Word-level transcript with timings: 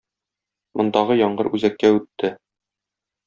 Мондагы 0.79 1.17
яңгыр 1.19 1.49
үзәккә 1.59 1.93
үтте. 1.99 2.31